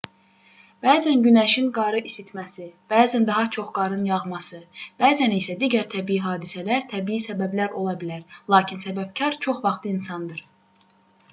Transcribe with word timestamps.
bəzən 0.83 1.19
günəşin 1.25 1.65
qarı 1.73 1.99
isitməsi 2.11 2.63
bəzən 2.93 3.27
daha 3.27 3.43
çox 3.57 3.67
qarın 3.75 4.01
yağması 4.11 4.61
bəzən 5.03 5.35
isə 5.35 5.57
digər 5.65 5.85
təbii 5.91 6.23
hadisələr 6.25 6.87
təbii 6.95 7.21
səbəblər 7.27 7.77
ola 7.83 7.95
bilər 8.05 8.39
lakin 8.55 8.83
səbəbkar 8.87 9.39
çox 9.47 9.61
vaxt 9.69 9.87
insandır 9.93 10.43